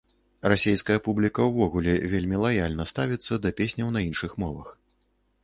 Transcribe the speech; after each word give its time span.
Расейская 0.51 0.95
публіка 1.07 1.45
ўвогуле 1.49 1.93
вельмі 2.15 2.41
лаяльна 2.45 2.89
ставіцца 2.93 3.41
да 3.45 3.53
песняў 3.61 3.95
на 3.99 4.05
іншых 4.09 4.31
мовах. 4.47 4.75